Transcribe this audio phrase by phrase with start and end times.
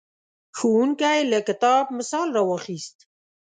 [0.57, 2.97] ښوونکی له کتاب مثال راواخیست.